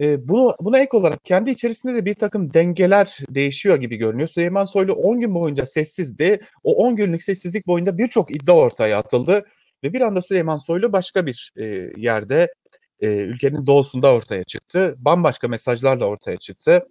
[0.00, 4.28] e, bunu buna ek olarak kendi içerisinde de bir takım dengeler değişiyor gibi görünüyor.
[4.28, 6.40] Süleyman Soylu 10 gün boyunca sessizdi.
[6.64, 9.46] O 10 günlük sessizlik boyunda birçok iddia ortaya atıldı.
[9.84, 11.64] Ve bir anda Süleyman Soylu başka bir e,
[11.96, 12.54] yerde
[13.00, 14.94] e, ülkenin doğusunda ortaya çıktı.
[14.98, 16.86] Bambaşka mesajlarla ortaya çıktı.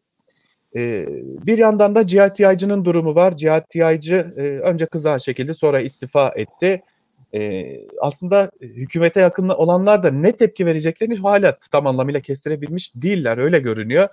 [0.76, 1.06] E,
[1.46, 3.38] bir yandan da Cihat Yaycı'nın durumu var.
[3.38, 6.82] Cihat Yaycı e, önce kıza şekilde sonra istifa etti.
[7.34, 13.60] E, aslında hükümete yakın olanlar da ne tepki vereceklerini hala tam anlamıyla kestirebilmiş değiller öyle
[13.60, 14.10] görünüyor.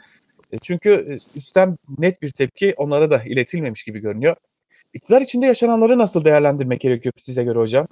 [0.52, 4.36] E, çünkü üstten net bir tepki onlara da iletilmemiş gibi görünüyor.
[4.94, 7.86] İktidar içinde yaşananları nasıl değerlendirmek gerekiyor size göre hocam?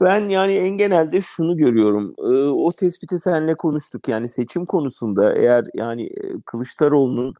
[0.00, 2.14] Ben yani en genelde şunu görüyorum.
[2.18, 4.08] Ee, o tespiti seninle konuştuk.
[4.08, 6.10] Yani seçim konusunda eğer yani
[6.46, 7.34] Kılıçdaroğlu'nun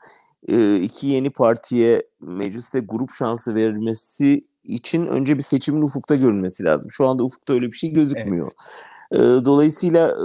[0.48, 6.90] e, iki yeni partiye mecliste grup şansı verilmesi için önce bir seçimin ufukta görünmesi lazım.
[6.90, 8.46] Şu anda ufukta öyle bir şey gözükmüyor.
[8.46, 9.44] Evet.
[9.44, 10.16] Dolayısıyla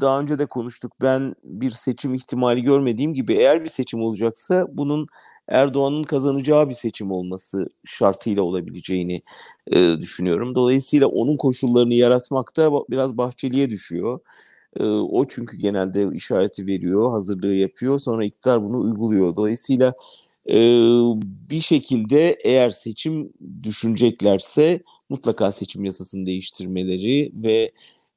[0.00, 0.92] daha önce de konuştuk.
[1.02, 5.06] Ben bir seçim ihtimali görmediğim gibi eğer bir seçim olacaksa bunun
[5.48, 9.22] Erdoğan'ın kazanacağı bir seçim olması şartıyla olabileceğini
[9.66, 10.54] e, düşünüyorum.
[10.54, 14.20] Dolayısıyla onun koşullarını yaratmak da biraz Bahçeli'ye düşüyor.
[14.80, 17.98] E, o çünkü genelde işareti veriyor, hazırlığı yapıyor.
[17.98, 19.36] Sonra iktidar bunu uyguluyor.
[19.36, 19.94] Dolayısıyla e,
[21.50, 23.32] bir şekilde eğer seçim
[23.62, 27.72] düşüneceklerse mutlaka seçim yasasını değiştirmeleri ve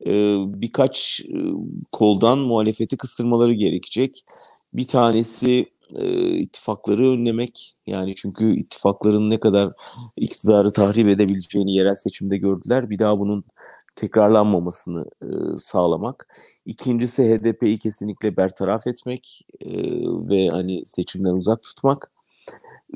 [0.06, 0.12] e,
[0.62, 1.38] birkaç e,
[1.92, 4.26] koldan muhalefeti kıstırmaları gerekecek.
[4.74, 5.66] Bir tanesi
[5.96, 7.76] e, ittifakları önlemek.
[7.88, 9.74] Yani çünkü ittifakların ne kadar
[10.18, 12.90] iktidarı tahrip edebileceğini yerel seçimde gördüler.
[12.90, 13.44] Bir daha bunun
[13.96, 16.28] tekrarlanmamasını e, sağlamak.
[16.66, 19.70] İkincisi HDP'yi kesinlikle bertaraf etmek e,
[20.30, 22.12] ve hani seçimden uzak tutmak.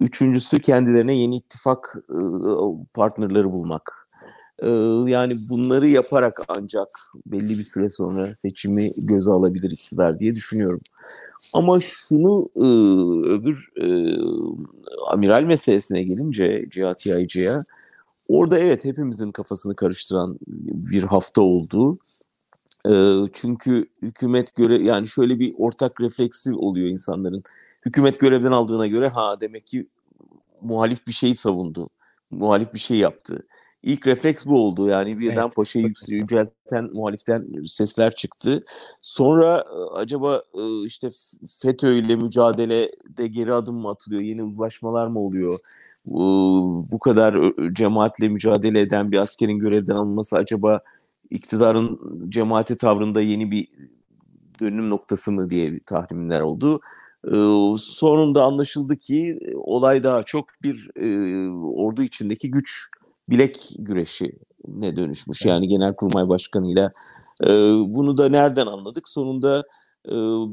[0.02, 1.96] Üçüncüsü kendilerine yeni ittifak
[2.94, 4.08] partnerleri bulmak.
[5.08, 6.88] Yani bunları yaparak ancak
[7.26, 10.82] belli bir süre sonra seçimi göze alabilir iktidar diye düşünüyorum.
[11.54, 12.50] Ama şunu
[13.26, 13.70] öbür
[15.10, 17.64] amiral meselesine gelince Cihat Yaycı'ya
[18.28, 21.98] orada evet hepimizin kafasını karıştıran bir hafta oldu.
[23.34, 27.44] Çünkü hükümet göre yani şöyle bir ortak refleksi oluyor insanların.
[27.86, 29.88] Hükümet görevden aldığına göre ha demek ki
[30.62, 31.90] muhalif bir şey savundu.
[32.32, 33.48] Muhalif bir şey yaptı.
[33.84, 34.88] İlk refleks bu oldu.
[34.88, 38.66] Yani birden evet, paşayı yücelten muhaliften sesler çıktı.
[39.02, 41.10] Sonra e, acaba e, işte
[41.62, 44.22] FETÖ ile mücadelede geri adım mı atılıyor?
[44.22, 45.60] Yeni uzlaşmalar mı oluyor?
[46.92, 47.38] Bu kadar
[47.74, 50.80] cemaatle mücadele eden bir askerin görevden alınması acaba
[51.30, 53.68] iktidarın cemaate tavrında yeni bir
[54.60, 56.80] dönüm noktası mı diye tahminler oldu.
[57.80, 60.90] Sonunda anlaşıldı ki olay daha çok bir
[61.76, 62.90] ordu içindeki güç
[63.30, 64.32] bilek güreşi
[64.68, 65.46] ne dönüşmüş.
[65.46, 66.92] Yani Genelkurmay Başkanı'yla
[67.44, 67.48] e,
[67.88, 69.10] bunu da nereden anladık?
[69.10, 69.64] Sonunda e,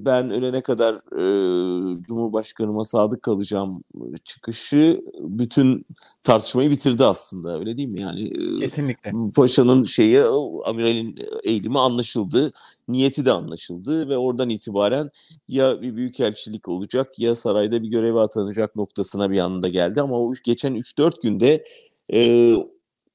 [0.04, 3.84] ben ölene kadar e, Cumhurbaşkanıma sadık kalacağım
[4.24, 5.86] çıkışı bütün
[6.22, 7.58] tartışmayı bitirdi aslında.
[7.58, 8.00] Öyle değil mi?
[8.00, 9.12] Yani Kesinlikle.
[9.36, 10.22] Paşa'nın şeyi
[10.64, 12.52] amiralin eğilimi anlaşıldı.
[12.88, 15.10] Niyeti de anlaşıldı ve oradan itibaren
[15.48, 20.32] ya bir büyükelçilik olacak ya sarayda bir göreve atanacak noktasına bir anda geldi ama o
[20.44, 21.64] geçen 3-4 günde
[22.12, 22.52] e,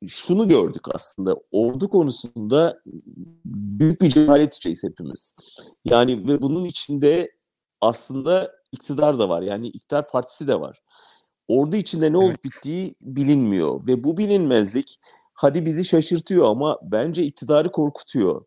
[0.08, 1.36] şunu gördük aslında.
[1.52, 2.82] Ordu konusunda
[3.46, 5.36] büyük bir cehalet içeyiz hepimiz.
[5.86, 7.32] Yani ve bunun içinde
[7.82, 9.42] aslında iktidar da var.
[9.42, 10.82] Yani iktidar partisi de var.
[11.48, 12.44] Ordu içinde ne olup evet.
[12.44, 13.88] bittiği bilinmiyor.
[13.88, 15.00] Ve bu bilinmezlik
[15.34, 18.46] hadi bizi şaşırtıyor ama bence iktidarı korkutuyor.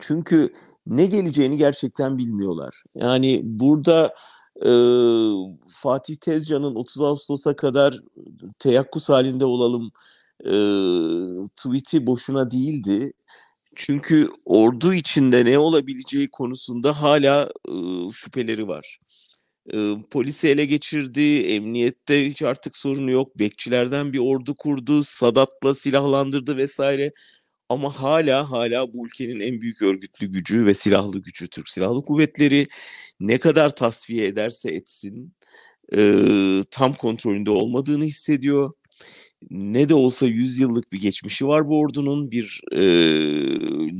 [0.00, 0.54] Çünkü
[0.86, 2.82] ne geleceğini gerçekten bilmiyorlar.
[2.94, 4.14] Yani burada
[4.66, 4.70] e,
[5.68, 8.00] Fatih Tezcan'ın 30 Ağustos'a kadar
[8.58, 9.92] teyakkuz halinde olalım
[10.46, 10.54] e,
[11.56, 13.12] tweet'i boşuna değildi.
[13.76, 17.72] Çünkü ordu içinde ne olabileceği konusunda hala e,
[18.12, 18.98] şüpheleri var.
[19.74, 23.38] E, polisi ele geçirdi, emniyette hiç artık sorunu yok.
[23.38, 27.12] Bekçilerden bir ordu kurdu, Sadat'la silahlandırdı vesaire.
[27.68, 32.66] Ama hala hala bu ülkenin en büyük örgütlü gücü ve silahlı gücü Türk Silahlı Kuvvetleri
[33.20, 35.34] ne kadar tasfiye ederse etsin
[35.96, 36.00] e,
[36.70, 38.72] tam kontrolünde olmadığını hissediyor.
[39.50, 42.82] Ne de olsa 100 yıllık bir geçmişi var bu ordunun bir e,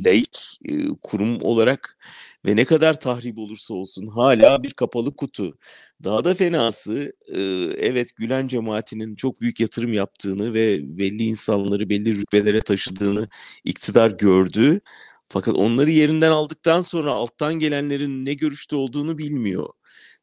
[0.04, 1.98] laik e, kurum olarak
[2.46, 5.58] ve ne kadar tahrip olursa olsun hala bir kapalı kutu.
[6.04, 7.40] Daha da fenası e,
[7.88, 13.28] evet Gülen cemaatinin çok büyük yatırım yaptığını ve belli insanları belli rütbelere taşıdığını
[13.64, 14.80] iktidar gördü.
[15.28, 19.68] Fakat onları yerinden aldıktan sonra alttan gelenlerin ne görüşte olduğunu bilmiyor.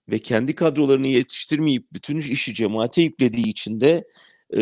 [0.09, 4.03] Ve kendi kadrolarını yetiştirmeyip bütün işi cemaate yüklediği için de
[4.57, 4.61] e,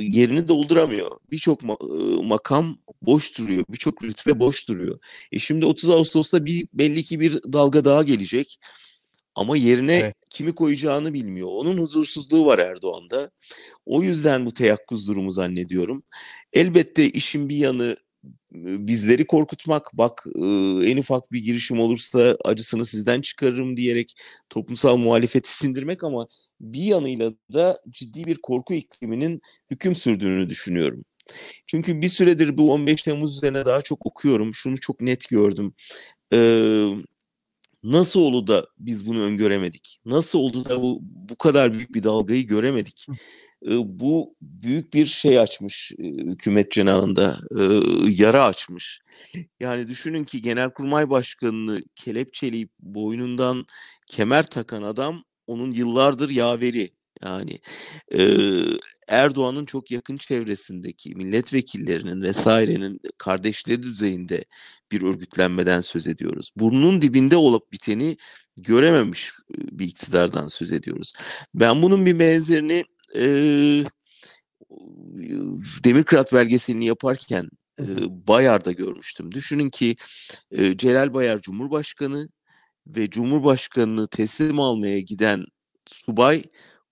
[0.00, 1.10] yerini dolduramıyor.
[1.30, 3.64] Birçok ma- e, makam boş duruyor.
[3.68, 4.98] Birçok rütbe boş duruyor.
[5.32, 8.58] E şimdi 30 Ağustos'ta bir belli ki bir dalga daha gelecek.
[9.34, 10.14] Ama yerine evet.
[10.30, 11.48] kimi koyacağını bilmiyor.
[11.50, 13.30] Onun huzursuzluğu var Erdoğan'da.
[13.86, 16.02] O yüzden bu teyakkuz durumu zannediyorum.
[16.52, 17.96] Elbette işin bir yanı
[18.54, 20.24] bizleri korkutmak bak
[20.84, 24.14] en ufak bir girişim olursa acısını sizden çıkarırım diyerek
[24.50, 26.26] toplumsal muhalefeti sindirmek ama
[26.60, 31.04] bir yanıyla da ciddi bir korku ikliminin hüküm sürdüğünü düşünüyorum.
[31.66, 34.54] Çünkü bir süredir bu 15 Temmuz üzerine daha çok okuyorum.
[34.54, 35.74] Şunu çok net gördüm.
[36.32, 36.88] Ee,
[37.82, 39.98] nasıl oldu da biz bunu öngöremedik?
[40.04, 43.06] Nasıl oldu da bu, bu kadar büyük bir dalgayı göremedik?
[43.70, 47.40] Bu büyük bir şey açmış hükümet cenahında,
[48.08, 49.00] yara açmış.
[49.60, 53.66] Yani düşünün ki Genelkurmay Başkanı'nı kelepçeleyip boynundan
[54.06, 56.90] kemer takan adam onun yıllardır yaveri.
[57.24, 57.58] Yani
[59.08, 64.44] Erdoğan'ın çok yakın çevresindeki milletvekillerinin vesairenin kardeşleri düzeyinde
[64.92, 66.50] bir örgütlenmeden söz ediyoruz.
[66.56, 68.16] Burnunun dibinde olup biteni
[68.56, 71.12] görememiş bir iktidardan söz ediyoruz.
[71.54, 72.84] Ben bunun bir benzerini
[73.16, 73.22] e,
[75.84, 77.48] Demirkırat belgeselini yaparken
[77.78, 79.32] e, Bayar'da görmüştüm.
[79.32, 79.96] Düşünün ki
[80.50, 82.28] e, Celal Bayar Cumhurbaşkanı
[82.86, 85.44] ve Cumhurbaşkanını teslim almaya giden
[85.86, 86.42] subay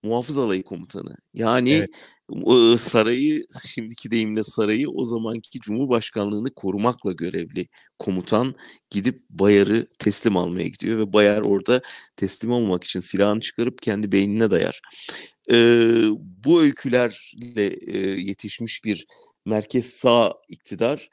[0.03, 1.17] muhafız alayı komutanı.
[1.35, 2.81] Yani Evet.
[2.81, 7.67] sarayı şimdiki deyimle sarayı o zamanki Cumhurbaşkanlığını korumakla görevli
[7.99, 8.55] komutan
[8.91, 11.81] gidip Bayar'ı teslim almaya gidiyor ve Bayar orada
[12.17, 14.81] teslim olmak için silahını çıkarıp kendi beynine dayar.
[15.53, 15.57] E,
[16.19, 19.07] bu öykülerle e, yetişmiş bir
[19.47, 21.09] merkez sağ iktidar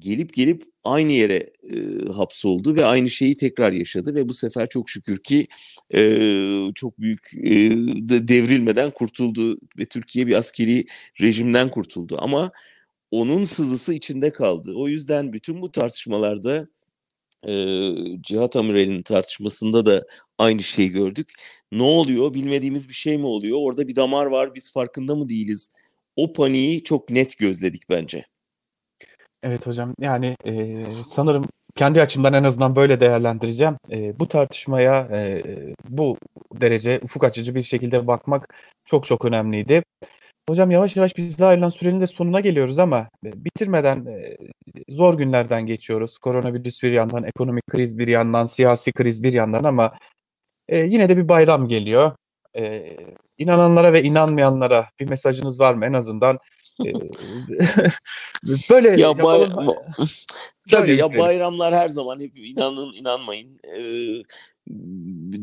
[0.00, 4.90] gelip gelip aynı yere e, hapsoldu ve aynı şeyi tekrar yaşadı ve bu sefer çok
[4.90, 5.46] şükür ki
[5.94, 7.50] e, çok büyük e,
[8.08, 10.86] de- devrilmeden kurtuldu ve Türkiye bir askeri
[11.20, 12.50] rejimden kurtuldu ama
[13.10, 14.72] onun sızısı içinde kaldı.
[14.76, 16.68] O yüzden bütün bu tartışmalarda
[17.48, 17.52] e,
[18.22, 20.06] Cihat Amirel'in tartışmasında da
[20.38, 21.32] aynı şeyi gördük.
[21.72, 22.34] Ne oluyor?
[22.34, 23.58] Bilmediğimiz bir şey mi oluyor?
[23.60, 24.54] Orada bir damar var.
[24.54, 25.70] Biz farkında mı değiliz?
[26.16, 28.29] O paniği çok net gözledik bence.
[29.42, 31.44] Evet hocam yani e, sanırım
[31.76, 33.76] kendi açımdan en azından böyle değerlendireceğim.
[33.90, 35.42] E, bu tartışmaya e,
[35.88, 36.18] bu
[36.52, 39.82] derece ufuk açıcı bir şekilde bakmak çok çok önemliydi.
[40.48, 44.36] Hocam yavaş yavaş bize ayrılan sürenin de sonuna geliyoruz ama e, bitirmeden e,
[44.88, 46.18] zor günlerden geçiyoruz.
[46.18, 49.94] Koronavirüs bir yandan, ekonomik kriz bir yandan, siyasi kriz bir yandan ama
[50.68, 52.12] e, yine de bir bayram geliyor.
[53.38, 56.38] İnananlara ve inanmayanlara bir mesajınız var mı en azından?
[58.70, 59.76] Böyle Ya bay- yapalım.
[60.70, 63.80] Tabii ya bayramlar her zaman hep inanın inanmayın e,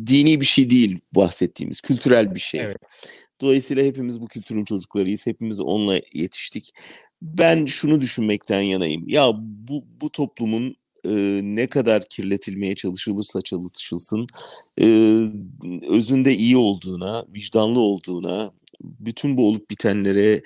[0.08, 2.62] dini bir şey değil bahsettiğimiz kültürel bir şey.
[2.62, 2.78] Evet.
[3.42, 5.28] Dolayısıyla hepimiz bu kültürün çocuklarıyız.
[5.28, 6.74] Hepimiz onunla yetiştik.
[7.22, 9.04] Ben şunu düşünmekten yanayım.
[9.08, 14.28] Ya bu bu toplumun e, ne kadar kirletilmeye çalışılırsa çalışılsın
[14.82, 14.86] e,
[15.90, 20.42] özünde iyi olduğuna, vicdanlı olduğuna, bütün bu olup bitenlere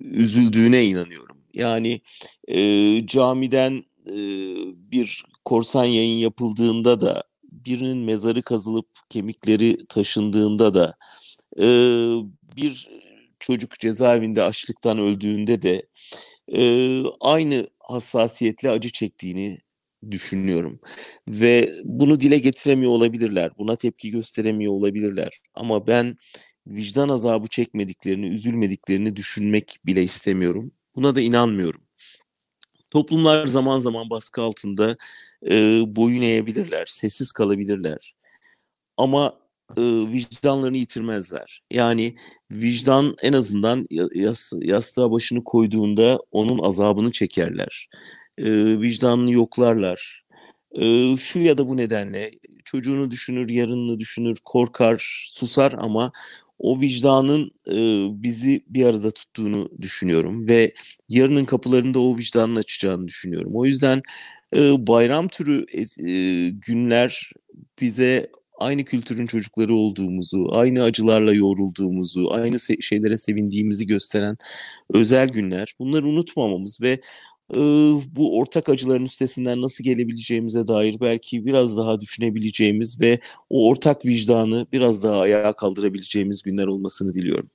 [0.00, 1.36] üzüldüğüne inanıyorum.
[1.54, 2.00] Yani
[2.48, 4.16] e, camiden e,
[4.92, 10.96] bir korsan yayın yapıldığında da birinin mezarı kazılıp kemikleri taşındığında da
[11.58, 11.66] e,
[12.56, 12.88] bir
[13.40, 15.86] çocuk cezaevinde açlıktan öldüğünde de
[16.54, 19.58] e, aynı hassasiyetle acı çektiğini
[20.10, 20.80] düşünüyorum.
[21.28, 23.50] Ve bunu dile getiremiyor olabilirler.
[23.58, 25.40] Buna tepki gösteremiyor olabilirler.
[25.54, 26.16] Ama ben
[26.66, 30.72] vicdan azabı çekmediklerini, üzülmediklerini düşünmek bile istemiyorum.
[30.96, 31.82] Buna da inanmıyorum.
[32.90, 34.96] Toplumlar zaman zaman baskı altında
[35.50, 38.14] e, boyun eğebilirler, sessiz kalabilirler.
[38.96, 39.38] Ama
[39.76, 41.62] e, vicdanlarını yitirmezler.
[41.70, 42.16] Yani
[42.50, 47.88] vicdan en azından ya- yas- yastığa başını koyduğunda onun azabını çekerler.
[48.38, 48.44] E,
[48.80, 50.22] vicdanını yoklarlar.
[50.80, 52.30] E, şu ya da bu nedenle
[52.64, 56.12] çocuğunu düşünür, yarınını düşünür, korkar, susar ama
[56.58, 60.74] o vicdanın e, bizi bir arada tuttuğunu düşünüyorum ve
[61.08, 63.50] yarının kapılarında o vicdanın açacağını düşünüyorum.
[63.54, 64.02] O yüzden
[64.56, 65.66] e, bayram türü
[66.08, 67.32] e, günler
[67.80, 74.36] bize aynı kültürün çocukları olduğumuzu, aynı acılarla yoğrulduğumuzu, aynı se- şeylere sevindiğimizi gösteren
[74.90, 75.74] özel günler.
[75.78, 77.00] Bunları unutmamamız ve
[78.16, 83.18] bu ortak acıların üstesinden nasıl gelebileceğimize dair belki biraz daha düşünebileceğimiz ve
[83.50, 87.50] o ortak vicdanı biraz daha ayağa kaldırabileceğimiz günler olmasını diliyorum.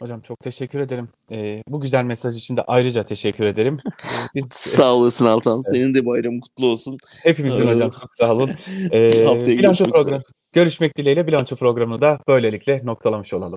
[0.00, 1.08] Hocam çok teşekkür ederim.
[1.30, 3.78] E, bu güzel mesaj için de ayrıca teşekkür ederim.
[3.86, 5.60] E, biz, Sağ olasın Altan.
[5.60, 6.96] Senin de bayramın kutlu olsun.
[7.22, 8.50] hepimizin Ee, hocam çok sağ olun.
[8.92, 13.54] E, Haftaya görüşmek programı, görüşmek dileğiyle bilanço programını da böylelikle noktalamış olalım.